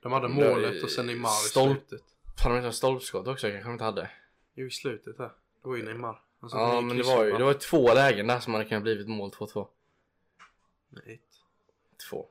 De 0.01 0.11
hade 0.11 0.27
målet 0.27 0.83
och 0.83 0.89
sen 0.91 1.05
Neymar 1.05 1.29
i 1.29 1.31
Stolp- 1.49 1.73
slutet. 1.87 2.05
Fan 2.43 2.51
de 2.51 2.57
inte 2.57 2.71
stolpskott 2.77 3.27
också 3.27 3.47
kanske 3.47 3.67
de 3.67 3.71
inte 3.71 3.83
hade. 3.83 4.09
Jo, 4.53 4.67
i 4.67 4.71
slutet 4.71 5.17
här. 5.17 5.31
Det 5.61 5.67
var 5.69 5.75
ju 5.75 5.83
Neymar. 5.83 6.21
Alltså, 6.39 6.57
Ja 6.57 6.81
men 6.81 6.97
det 6.97 7.03
var 7.03 7.23
ju, 7.25 7.31
det 7.37 7.43
var 7.43 7.53
två 7.53 7.93
lägen 7.93 8.27
där 8.27 8.39
som 8.39 8.53
hade 8.53 8.65
kunnat 8.65 8.83
blivit 8.83 9.07
mål 9.09 9.29
2-2. 9.31 9.67
Nej, 10.89 11.13
ett. 11.13 11.37
Två. 12.09 12.27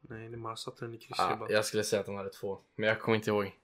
Nej, 0.00 0.28
Neymar 0.28 0.56
satte 0.56 0.84
den 0.84 0.94
i 0.94 0.96
Ja, 0.96 1.06
kryssribban. 1.16 1.48
jag 1.50 1.64
skulle 1.64 1.84
säga 1.84 2.00
att 2.00 2.06
de 2.06 2.14
hade 2.14 2.30
två. 2.30 2.58
Men 2.74 2.88
jag 2.88 3.00
kommer 3.00 3.16
inte 3.16 3.30
ihåg. 3.30 3.54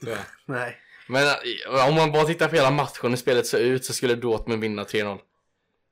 Nej. 0.46 0.76
Men 1.08 1.26
eh, 1.26 1.88
om 1.88 1.94
man 1.94 2.12
bara 2.12 2.24
tittar 2.24 2.48
på 2.48 2.56
hela 2.56 2.70
matchen 2.70 3.10
hur 3.10 3.16
spelet 3.16 3.46
såg 3.46 3.60
ut 3.60 3.84
så 3.84 3.92
skulle 3.92 4.14
Dortmund 4.14 4.60
vinna 4.62 4.84
3-0. 4.84 5.18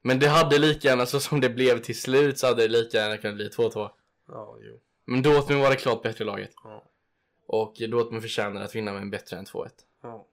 Men 0.08 0.18
det 0.18 0.28
hade 0.28 0.58
lika 0.58 0.88
gärna, 0.88 1.06
så 1.06 1.20
som 1.20 1.40
det 1.40 1.48
blev 1.48 1.78
till 1.78 2.00
slut 2.00 2.38
så 2.38 2.46
hade 2.46 2.62
det 2.62 2.68
lika 2.68 2.98
gärna 2.98 3.16
kunnat 3.16 3.36
bli 3.36 3.48
2-2. 3.48 3.90
Ja, 4.28 4.56
jo. 4.60 4.80
Men 5.04 5.22
Dortmund 5.22 5.62
var 5.62 5.70
det 5.70 5.76
klart 5.76 6.02
bättre 6.02 6.24
laget. 6.24 6.50
Ja. 6.64 6.84
Och 7.46 7.74
Dortmund 7.88 8.22
förtjänar 8.22 8.62
att 8.62 8.74
vinna 8.74 8.92
med 8.92 9.02
en 9.02 9.10
bättre 9.10 9.36
än 9.36 9.44
2-1. 9.44 9.68
Ja. 10.02 10.26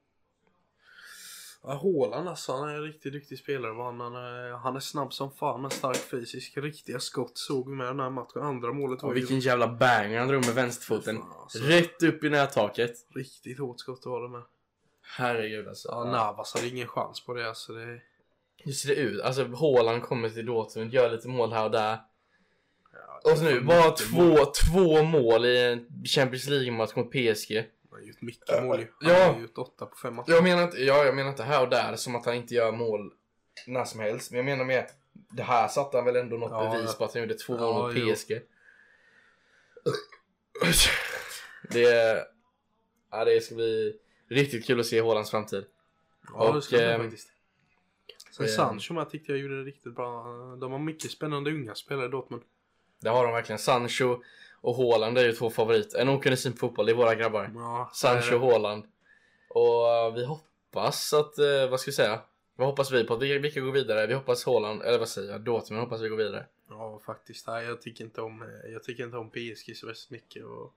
Ja, 1.63 1.73
Haaland 1.73 2.29
alltså, 2.29 2.51
han 2.51 2.69
är 2.69 2.73
en 2.73 2.83
riktigt 2.83 3.13
duktig 3.13 3.39
spelare. 3.39 3.83
Han, 3.83 3.99
han, 3.99 4.15
är, 4.15 4.51
han 4.51 4.75
är 4.75 4.79
snabb 4.79 5.13
som 5.13 5.31
fan, 5.31 5.61
men 5.61 5.71
stark 5.71 5.97
fysisk. 5.97 6.57
Riktiga 6.57 6.99
skott 6.99 7.37
såg 7.37 7.69
vi 7.69 7.75
med 7.75 7.87
den 7.87 7.99
här 7.99 8.09
matchen. 8.09 8.41
Andra 8.41 8.73
målet 8.73 9.03
var 9.03 9.09
ju 9.09 9.19
vilken 9.19 9.39
jävla 9.39 9.67
banger 9.67 10.19
han 10.19 10.27
drog 10.27 10.45
med 10.45 10.55
vänsterfoten. 10.55 11.17
Fan, 11.17 11.31
alltså. 11.41 11.59
Rätt 11.63 12.03
upp 12.03 12.23
i 12.23 12.29
nättaket. 12.29 12.93
riktigt 13.15 13.59
hårt 13.59 13.79
skott 13.79 14.05
var 14.05 14.21
det 14.21 14.29
med. 14.29 14.43
Herregud 15.01 15.67
alltså. 15.67 15.87
Ja, 15.91 16.03
Navas 16.03 16.53
hade 16.53 16.67
ingen 16.67 16.87
chans 16.87 17.25
på 17.25 17.33
det 17.33 17.47
alltså. 17.47 17.73
Det, 17.73 18.01
Hur 18.57 18.71
ser 18.71 18.89
det 18.89 18.95
ut? 18.95 19.21
Alltså 19.21 19.43
Haaland 19.47 20.03
kommer 20.03 20.29
till 20.29 20.45
Dortmund, 20.45 20.93
gör 20.93 21.11
lite 21.11 21.27
mål 21.27 21.51
här 21.53 21.63
och 21.65 21.71
där. 21.71 21.97
ja, 22.93 23.31
Och 23.31 23.37
så 23.37 23.43
nu, 23.43 23.61
bara 23.61 23.91
två, 23.91 24.45
två 24.45 25.03
mål 25.03 25.45
i 25.45 25.63
en 25.63 26.05
Champions 26.05 26.47
League-match 26.47 26.95
mot 26.95 27.11
PSG. 27.11 27.55
Han 27.91 27.99
har 28.01 28.07
gjort 28.07 28.21
mycket 28.21 28.63
mål 28.63 28.79
ju. 28.79 28.87
Han 29.01 29.11
Ja. 29.11 29.33
har 29.33 29.41
gjort 29.41 29.57
åtta 29.57 29.85
på 29.85 29.95
fem 29.97 30.15
matcher. 30.15 30.31
Jag 30.31 30.43
menar 30.43 30.63
inte, 30.63 30.83
ja, 30.83 31.05
jag 31.05 31.15
menar 31.15 31.29
inte 31.29 31.43
här 31.43 31.61
och 31.61 31.69
där 31.69 31.95
som 31.95 32.15
att 32.15 32.25
han 32.25 32.35
inte 32.35 32.53
gör 32.55 32.71
mål 32.71 33.11
när 33.67 33.85
som 33.85 33.99
helst. 33.99 34.31
Men 34.31 34.37
jag 34.37 34.45
menar 34.45 34.65
med, 34.65 34.85
det 35.13 35.43
här 35.43 35.67
satte 35.67 35.97
han 35.97 36.05
väl 36.05 36.15
ändå 36.15 36.37
något 36.37 36.51
Ja, 36.51 36.71
bevis 36.73 36.95
på 36.95 37.05
att 37.05 37.13
han 37.13 37.21
gjorde 37.21 37.33
två 37.37 37.53
Ja, 37.55 37.73
mål 37.73 37.93
mot. 38.03 38.15
PSG. 38.15 38.41
Det, 41.69 42.25
ja, 43.11 43.25
det 43.25 43.41
ska 43.43 43.55
bli 43.55 43.95
riktigt 44.29 44.65
kul 44.65 44.79
att 44.79 44.85
se 44.85 45.01
Haalands 45.01 45.31
framtid. 45.31 45.65
Ja, 46.33 46.43
det 46.51 46.57
Och, 46.57 46.63
ska 46.63 46.77
det 46.77 46.93
ehm, 46.93 47.01
faktiskt. 47.01 47.27
Sen 48.35 48.45
ehm, 48.45 48.51
Sancho 48.51 48.93
med 48.93 49.09
tyckte 49.09 49.31
jag 49.31 49.39
gjorde 49.41 49.57
det 49.57 49.63
riktigt 49.63 49.95
bra. 49.95 50.23
De 50.61 50.71
har 50.71 50.79
mycket 50.79 51.11
spännande 51.11 51.51
unga 51.51 51.75
spelare 51.75 52.05
i 52.05 52.09
Dortmund. 52.09 52.43
Det 53.01 53.09
har 53.09 53.23
de 53.25 53.33
verkligen. 53.33 53.59
Sancho 53.59 54.21
och 54.61 54.75
Haaland 54.75 55.17
är 55.17 55.25
ju 55.25 55.31
två 55.31 55.49
favoriter. 55.49 55.99
En 55.99 56.09
okunnig 56.09 56.39
syn 56.39 56.53
på 56.53 56.57
fotboll, 56.57 56.85
det 56.85 56.91
är 56.91 56.95
våra 56.95 57.15
grabbar. 57.15 57.51
Ja, 57.55 57.89
Sancho 57.93 58.35
och 58.35 58.41
Haaland. 58.41 58.83
Och 59.47 59.89
eh, 59.89 60.13
vi 60.13 60.25
hoppas 60.25 61.13
att, 61.13 61.37
eh, 61.37 61.69
vad 61.69 61.79
ska 61.79 61.91
vi 61.91 61.95
säga? 61.95 62.19
Vad 62.55 62.67
hoppas 62.67 62.91
vi 62.91 63.03
på? 63.03 63.15
Vilka, 63.15 63.39
vilka 63.39 63.59
går 63.59 63.71
vidare? 63.71 64.07
Vi 64.07 64.13
hoppas 64.13 64.45
Haaland, 64.45 64.81
eller 64.81 64.99
vad 64.99 65.09
säger 65.09 65.31
jag? 65.31 65.41
Dortmund 65.41 65.83
hoppas 65.83 66.01
vi 66.01 66.09
går 66.09 66.17
vidare. 66.17 66.45
Ja, 66.69 67.01
faktiskt. 67.05 67.47
Nej, 67.47 67.65
jag 67.65 67.81
tycker 67.81 68.03
inte 68.03 68.21
om, 68.21 68.41
eh, 68.41 68.71
jag 68.71 68.83
tycker 68.83 69.03
inte 69.03 69.17
om 69.17 69.29
PSG 69.29 69.75
så 69.75 69.87
värst 69.87 70.09
mycket. 70.09 70.45
Och... 70.45 70.73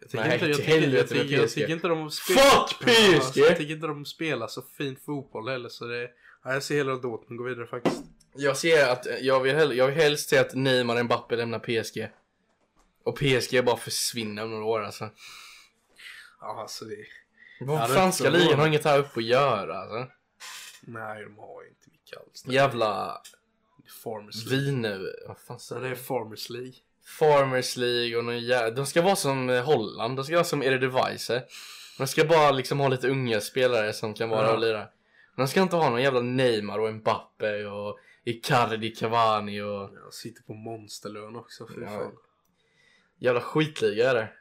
Jag 0.00 0.10
tycker, 0.10 0.24
Nej, 0.24 0.34
inte, 0.34 0.46
jag, 0.46 0.56
tycker, 0.56 0.88
jag, 0.96 1.08
tycker, 1.08 1.36
jag 1.36 1.48
PSG. 1.48 1.54
tycker 1.54 1.72
inte 1.72 1.88
de 1.88 2.10
Fuck 2.10 2.78
PSG! 2.80 3.36
Ja, 3.36 3.46
jag 3.46 3.56
tycker 3.56 3.74
inte 3.74 3.86
de 3.86 4.04
spelar 4.04 4.46
så 4.46 4.62
fin 4.62 4.96
fotboll 4.96 5.48
heller. 5.48 5.68
Så 5.68 5.84
det, 5.84 6.10
ja, 6.44 6.52
jag 6.52 6.62
ser 6.62 6.76
hellre 6.76 6.94
att 6.94 7.02
Dortmund 7.02 7.38
går 7.38 7.48
vidare 7.48 7.66
faktiskt. 7.66 8.02
Jag 8.34 8.56
ser 8.56 8.88
att, 8.92 9.06
jag 9.20 9.40
vill, 9.40 9.54
hell- 9.54 9.76
jag 9.76 9.86
vill 9.86 9.96
helst 9.96 10.28
se 10.28 10.38
att 10.38 10.54
Neymar 10.54 10.96
och 10.98 11.04
Mbappé 11.04 11.36
lämnar 11.36 11.58
PSG. 11.58 12.08
Och 13.04 13.18
PSG 13.18 13.64
bara 13.64 13.76
försvinner 13.76 14.44
om 14.44 14.50
några 14.50 14.64
år 14.64 14.82
alltså. 14.84 15.10
Ja, 16.40 16.60
alltså 16.60 16.84
det... 16.84 16.96
Vad 17.60 17.80
Ja, 17.80 17.86
franska 17.86 18.30
ligan 18.30 18.58
har 18.58 18.66
inget 18.66 18.84
här 18.84 18.98
uppe 18.98 19.20
att 19.20 19.24
göra 19.24 19.78
alltså. 19.78 20.12
Nej, 20.80 21.22
de 21.24 21.38
har 21.38 21.68
inte 21.68 21.90
mycket 21.90 22.18
alls. 22.18 22.44
Jävla 22.46 23.20
Farmers 24.04 24.46
League. 24.46 24.64
viner, 24.66 25.12
vad 25.28 25.38
fan 25.38 25.58
Så 25.58 25.74
säger 25.74 25.82
det 25.82 25.88
är? 25.88 25.94
Farmers 25.94 26.50
League. 26.50 26.72
Farmers 27.18 27.76
League 27.76 28.16
och 28.16 28.24
någon 28.24 28.38
jä... 28.40 28.70
De 28.70 28.86
ska 28.86 29.02
vara 29.02 29.16
som 29.16 29.50
eh, 29.50 29.64
Holland, 29.64 30.16
de 30.16 30.24
ska 30.24 30.34
vara 30.34 30.44
som 30.44 30.62
Eredivisie. 30.62 31.42
De 31.98 32.06
ska 32.06 32.24
bara 32.24 32.50
liksom 32.50 32.80
ha 32.80 32.88
lite 32.88 33.08
unga 33.08 33.40
spelare 33.40 33.92
som 33.92 34.14
kan 34.14 34.28
vara 34.28 34.46
Ja. 34.46 34.52
och 34.52 34.58
lira. 34.60 34.88
De 35.36 35.48
ska 35.48 35.62
inte 35.62 35.76
ha 35.76 35.90
någon 35.90 36.02
jävla 36.02 36.20
Neymar 36.20 36.78
och 36.78 36.94
Mbappé 36.94 37.64
och 37.64 37.98
Icardi 38.24 38.90
Cavani 38.94 39.60
och 39.62 39.90
Jag 40.04 40.12
sitter 40.14 40.42
på 40.42 40.54
monsterlön 40.54 41.36
också. 41.36 41.66
För 41.66 41.80
Ja. 41.80 41.88
fan. 41.88 42.12
jävla 43.18 43.40
skitliga 43.40 44.10
är 44.10 44.14
det. 44.14 44.32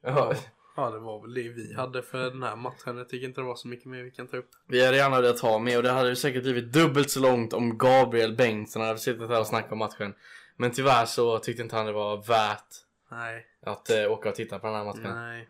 Ja. 0.00 0.34
Ja. 0.76 0.90
det 0.90 0.98
var 0.98 1.22
väl 1.22 1.34
det 1.34 1.48
vi 1.48 1.74
hade 1.74 2.02
för 2.02 2.18
den 2.30 2.42
här 2.42 2.56
matchen. 2.56 2.96
Jag 2.96 3.08
tycker 3.08 3.26
inte 3.26 3.40
det 3.40 3.44
var 3.44 3.56
så 3.56 3.68
mycket 3.68 3.86
mer 3.86 4.02
vi 4.02 4.10
kan 4.10 4.26
ta 4.28 4.36
upp. 4.36 4.50
Vi 4.66 4.84
hade 4.86 4.96
gärna 4.96 5.20
velat 5.20 5.40
ha 5.40 5.58
med 5.58 5.76
och 5.76 5.82
det 5.82 5.90
hade 5.90 6.16
säkert 6.16 6.42
blivit 6.42 6.72
dubbelt 6.72 7.10
så 7.10 7.20
långt 7.20 7.52
om 7.52 7.78
Gabriel 7.78 8.36
Bengtsson 8.36 8.82
hade 8.82 8.98
suttit 8.98 9.28
här 9.30 9.40
och 9.40 9.46
snackat 9.46 9.72
om 9.72 9.78
matchen. 9.78 10.14
Men 10.56 10.70
tyvärr 10.72 11.06
så 11.06 11.38
tyckte 11.38 11.62
inte 11.62 11.76
han 11.76 11.86
det 11.86 11.92
var 11.92 12.16
värt 12.26 12.66
Nej, 13.10 13.46
att 13.62 13.90
eh, 13.90 14.12
åka 14.12 14.28
och 14.28 14.34
titta 14.34 14.58
på 14.58 14.66
den 14.66 14.76
här 14.76 14.84
matchen. 14.84 15.14
nej. 15.14 15.48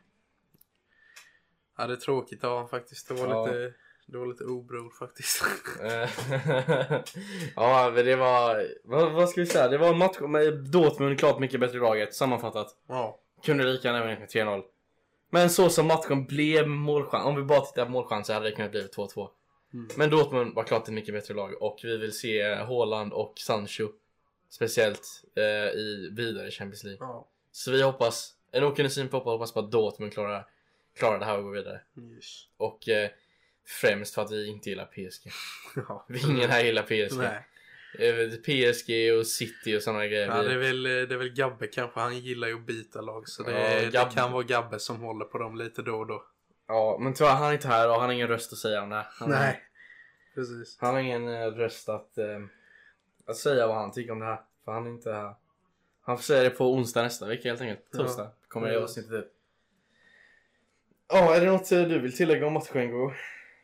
Ja, 1.76 1.86
det 1.86 1.92
är 1.92 1.96
tråkigt 1.96 2.44
av 2.44 2.52
honom 2.52 2.68
faktiskt. 2.68 3.08
Det 3.08 3.14
var 3.14 3.28
Ja. 3.28 3.46
lite, 3.46 3.74
det 4.10 4.18
var 4.18 4.26
lite 4.26 4.44
obror 4.44 4.90
faktiskt. 4.98 5.42
Eh, 5.82 6.08
ja, 7.56 7.92
men 7.94 8.04
det 8.04 8.16
var, 8.16 8.66
vad, 8.84 9.12
vad 9.12 9.28
ska 9.28 9.40
vi 9.40 9.46
säga? 9.46 9.68
Det 9.68 9.78
var 9.78 9.88
en 9.88 9.98
match 9.98 10.20
med 10.20 10.54
Dortmund 10.54 11.18
klart 11.18 11.38
mycket 11.38 11.60
bättre 11.60 11.76
i 11.76 11.80
laget, 11.80 12.14
sammanfattat. 12.14 12.76
ja, 12.86 13.18
Kunde 13.44 13.64
lika 13.64 13.88
gärna 13.88 14.04
med 14.04 14.28
3-0. 14.28 14.62
Men 15.30 15.50
så 15.50 15.70
som 15.70 15.86
matchen 15.86 16.26
blev 16.26 16.68
målchans, 16.68 17.26
om 17.26 17.36
vi 17.36 17.42
bara 17.42 17.60
tittar 17.60 17.84
på 17.84 17.90
målchanser 17.90 18.34
hade 18.34 18.46
det 18.50 18.56
kunnat 18.56 18.70
bli 18.70 18.86
2-2. 18.86 19.28
Mm. 19.74 19.88
Men 19.96 20.10
Dortmund 20.10 20.54
var 20.54 20.64
klart 20.64 20.88
ett 20.88 20.94
mycket 20.94 21.14
bättre 21.14 21.34
lag 21.34 21.62
och 21.62 21.80
vi 21.82 21.96
vill 21.96 22.12
se 22.12 22.54
Haaland 22.54 23.12
och 23.12 23.34
Sancho 23.36 23.88
speciellt 24.50 25.24
eh, 25.36 25.42
i 25.78 26.10
vidare 26.12 26.50
Champions 26.50 26.84
League. 26.84 27.06
ja. 27.06 27.28
Så 27.52 27.70
vi 27.70 27.82
hoppas, 27.82 28.34
en 28.52 28.64
okynne 28.64 28.90
syn 28.90 29.08
på 29.08 29.18
hoppas 29.18 29.52
på 29.52 29.60
att 29.60 29.70
Dortmund 29.70 30.12
klarar, 30.12 30.46
klarar 30.94 31.18
det 31.18 31.24
här 31.24 31.38
och 31.38 31.44
går 31.44 31.50
vidare. 31.50 31.80
Yes. 32.14 32.42
Och 32.56 32.88
eh, 32.88 33.10
främst 33.68 34.14
för 34.14 34.22
att 34.22 34.32
vi 34.32 34.46
inte 34.46 34.70
gillar 34.70 34.84
PSG. 34.87 35.30
ja. 35.88 36.04
Vi 36.08 36.20
ingen 36.20 36.50
här 36.50 36.64
gillar 36.64 36.82
PSG. 36.82 37.18
Nej. 37.18 37.44
Eh, 37.98 38.30
PSG 38.30 39.18
och 39.18 39.26
City 39.26 39.76
och 39.76 39.82
sådana 39.82 40.06
grejer. 40.06 40.26
Ja, 40.26 40.42
det, 40.42 40.52
är 40.52 40.58
väl, 40.58 40.82
det 40.82 40.90
är 41.14 41.16
väl 41.16 41.32
Gabbe 41.34 41.66
kanske. 41.66 42.00
Han 42.00 42.18
gillar 42.18 42.48
ju 42.48 42.54
att 42.54 42.66
byta 42.66 43.00
lag. 43.00 43.28
Så 43.28 43.42
det, 43.42 43.82
Ja, 43.92 44.04
det 44.04 44.14
kan 44.14 44.32
vara 44.32 44.42
Gabbe 44.42 44.78
som 44.78 45.00
håller 45.00 45.25
på 45.25 45.38
dem 45.38 45.56
lite 45.56 45.82
då 45.82 45.96
och 45.96 46.06
då. 46.06 46.25
Ja, 46.66 46.98
men 47.00 47.14
tyvärr 47.14 47.34
han 47.34 47.48
är 47.48 47.52
inte 47.52 47.68
här 47.68 47.88
och 47.88 47.94
han 47.94 48.04
har 48.04 48.12
ingen 48.12 48.28
röst 48.28 48.52
att 48.52 48.58
säga 48.58 48.82
om 48.82 48.90
det. 48.90 49.06
Han, 49.10 49.30
Nej. 49.30 49.62
Precis. 50.34 50.76
Han 50.80 50.94
har 50.94 51.00
ingen 51.00 51.28
eh, 51.28 51.46
röst 51.46 51.88
att, 51.88 52.18
eh, 52.18 52.40
att 53.26 53.37
säga 53.37 53.66
vad 53.66 53.76
han 53.76 53.92
tycker 53.92 54.12
om 54.12 54.18
det 54.18 54.26
här. 54.26 54.40
För 54.64 54.72
han 54.72 54.87
är 54.87 54.90
inte 54.90 55.12
här. 55.12 55.34
Han 56.02 56.16
får 56.16 56.22
säga 56.22 56.42
det 56.42 56.50
på 56.50 56.72
onsdag 56.75 57.02
nästa 57.02 57.26
vecka 57.26 57.48
helt 57.48 57.60
enkelt. 57.60 57.87
Ja. 57.90 57.98
Torsdag 57.98 58.30
kommer 58.48 58.68
det 58.68 58.75
Ja. 58.75 58.80
avsnittet 58.82 59.12
ut. 59.12 59.32
Ja, 61.08 61.34
är 61.37 61.40
det 61.40 61.46
något 61.46 61.72
eh, 61.72 61.82
du 61.82 61.98
vill 61.98 62.16
tillägga 62.16 62.46
om 62.46 62.52
matchen 62.52 62.90
Go? 62.90 63.12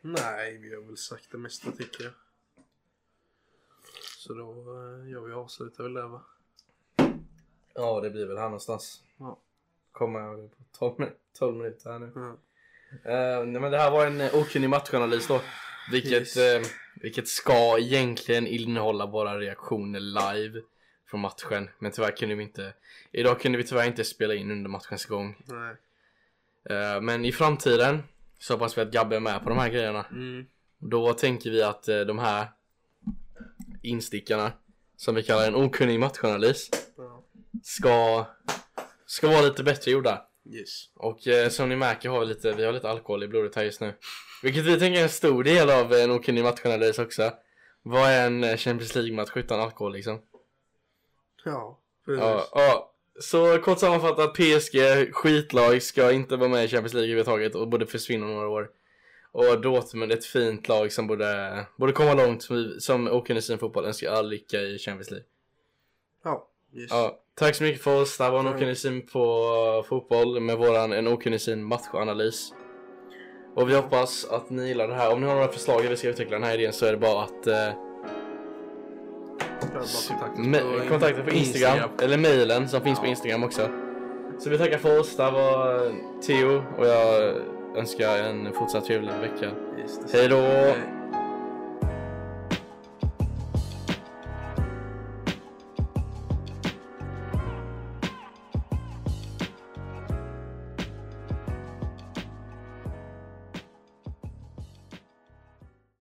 Nej, 0.07 0.57
vi 0.57 0.75
har 0.75 0.81
väl 0.81 0.97
sagt 0.97 1.31
det 1.31 1.37
mesta 1.37 1.71
tycker 1.71 2.03
jag. 2.03 2.13
Så 4.17 4.33
då 4.33 4.51
eh, 4.51 5.09
gör 5.11 5.21
vi 5.21 5.33
avslutar 5.33 5.83
väl 5.83 5.93
där 5.93 6.07
va? 6.07 6.21
Ja, 7.73 8.01
det 8.01 8.09
blir 8.09 8.25
väl 8.25 8.37
här 8.37 8.43
någonstans. 8.43 9.03
Ja. 9.17 9.37
Kommer 9.91 10.19
jag 10.19 10.51
på 10.51 10.63
12, 10.77 10.95
min- 10.97 11.09
12 11.37 11.57
minuter 11.57 11.91
här 11.91 11.99
nu. 11.99 12.11
Ja. 12.15 12.29
Eh, 13.11 13.45
nej, 13.45 13.61
men 13.61 13.71
det 13.71 13.77
här 13.77 13.91
var 13.91 14.05
en 14.07 14.21
eh, 14.21 14.35
okunnig 14.35 14.69
matchanalys 14.69 15.27
då. 15.27 15.41
Vilket, 15.91 16.11
Yes. 16.11 16.37
eh, 16.37 16.61
vilket 16.95 17.27
ska 17.27 17.77
egentligen 17.79 18.47
innehålla 18.47 19.05
våra 19.05 19.39
reaktioner 19.39 19.99
live 19.99 20.61
från 21.05 21.19
matchen. 21.21 21.69
Men 21.79 21.91
tyvärr 21.91 22.11
kunde 22.17 22.35
vi 22.35 22.43
inte. 22.43 22.73
Idag 23.11 23.39
kunde 23.39 23.57
vi 23.57 23.63
tyvärr 23.63 23.87
inte 23.87 24.03
spela 24.03 24.33
in 24.35 24.51
under 24.51 24.69
matchens 24.69 25.05
gång. 25.05 25.43
Nej. 25.45 25.75
Men 27.01 27.25
i 27.25 27.31
framtiden 27.31 28.03
så 28.39 28.53
hoppas 28.53 28.77
vi 28.77 28.81
att 28.81 28.91
Gabbe 28.91 29.15
är 29.15 29.19
med 29.19 29.43
på 29.43 29.49
de 29.49 29.57
här 29.57 29.69
grejerna. 29.69 30.05
Mm. 30.11 30.45
Då 30.77 31.13
tänker 31.13 31.51
vi 31.51 31.63
att 31.63 31.87
eh, 31.87 31.99
de 31.99 32.19
här 32.19 32.47
instickarna 33.81 34.51
som 34.97 35.15
vi 35.15 35.23
kallar 35.23 35.47
en 35.47 35.55
okunnig 35.55 35.99
matchanalys 35.99 36.69
ska, 37.63 38.25
ska 39.05 39.27
vara 39.27 39.41
lite 39.41 39.63
bättre 39.63 39.91
gjorda. 39.91 40.27
Yes. 40.45 40.89
Och 40.95 41.27
eh, 41.27 41.49
som 41.49 41.69
ni 41.69 41.75
märker 41.75 42.09
har 42.09 42.19
vi 42.19 42.25
lite, 42.25 42.53
vi 42.53 42.65
har 42.65 42.73
lite 42.73 42.89
alkohol 42.89 43.23
i 43.23 43.27
blodet 43.27 43.55
här 43.55 43.63
just 43.63 43.81
nu. 43.81 43.93
Vilket 44.43 44.63
vi 44.63 44.79
tänker 44.79 44.99
är 44.99 45.03
en 45.03 45.09
stor 45.09 45.43
del 45.43 45.69
av 45.69 45.93
en 45.93 46.11
okunnig 46.11 46.43
matchanalys 46.43 46.99
också. 46.99 47.31
Vad 47.81 48.09
är 48.09 48.27
en 48.27 48.43
eh, 48.43 48.57
Champions 48.57 48.95
League-match 48.95 49.31
utan 49.35 49.59
alkohol 49.59 49.93
liksom? 49.93 50.21
Ja, 51.45 51.79
precis. 52.05 52.23
Ja, 52.23 52.47
ja. 52.53 52.94
Så 53.19 53.57
kort 53.57 53.79
sammanfattat, 53.79 54.33
PSG, 54.33 54.77
skitlag, 55.13 55.81
ska 55.81 56.11
inte 56.11 56.35
vara 56.35 56.49
med 56.49 56.65
i 56.65 56.67
Champions 56.67 56.93
League 56.93 57.11
överhuvudtaget 57.11 57.55
och 57.55 57.67
borde 57.67 57.87
försvinna 57.87 58.27
några 58.27 58.47
år. 58.47 58.69
Och 59.31 59.61
Dortmund, 59.61 60.11
ett 60.11 60.25
fint 60.25 60.67
lag 60.67 60.91
som 60.91 61.07
borde, 61.07 61.65
borde 61.75 61.91
komma 61.91 62.13
långt 62.13 62.43
som, 62.43 62.75
som 62.79 63.07
okunnig 63.07 63.43
sin 63.43 63.57
fotboll 63.57 63.85
önskar 63.85 64.11
all 64.11 64.29
lycka 64.29 64.61
i 64.61 64.77
Champions 64.77 65.11
League. 65.11 65.27
Ja, 66.23 66.49
yes. 66.73 66.91
Ja, 66.91 67.19
tack 67.35 67.55
så 67.55 67.63
mycket 67.63 67.81
för 67.81 68.01
oss. 68.01 68.17
Det 68.17 68.23
här 68.23 68.31
var 68.31 68.63
en 68.63 68.75
syn 68.75 69.07
på 69.07 69.85
fotboll 69.89 70.39
med 70.39 70.57
våran 70.57 70.93
en 70.93 71.39
syn 71.39 71.63
matchanalys. 71.63 72.53
Och 73.55 73.69
vi 73.69 73.75
hoppas 73.75 74.25
att 74.25 74.49
ni 74.49 74.67
gillar 74.67 74.87
det 74.87 74.95
här. 74.95 75.13
Om 75.13 75.21
ni 75.21 75.27
har 75.27 75.35
några 75.35 75.47
förslag 75.47 75.81
hur 75.81 75.89
vi 75.89 75.97
ska 75.97 76.07
utveckla 76.07 76.35
den 76.35 76.47
här 76.47 76.59
idén 76.59 76.73
så 76.73 76.85
är 76.85 76.91
det 76.91 76.97
bara 76.97 77.23
att 77.23 77.47
eh, 77.47 77.84
Me- 80.37 80.89
kontakta 80.89 81.21
på 81.23 81.29
Instagram, 81.31 81.89
eller 82.01 82.17
mailen 82.17 82.67
som 82.69 82.81
finns 82.81 82.99
på 82.99 83.05
Ja. 83.05 83.09
Instagram 83.09 83.43
också. 83.43 83.69
Så 84.39 84.49
vi 84.49 84.57
tackar 84.57 84.77
för 84.77 84.99
oss. 84.99 85.15
Det 85.15 85.31
var 85.31 85.79
Theo 86.27 86.63
och 86.77 86.87
jag 86.87 87.33
önskar 87.77 88.17
en 88.17 88.53
fortsatt 88.53 88.85
trevlig 88.85 89.11
vecka. 89.21 89.51
Hej 90.13 90.27
då! 90.27 90.41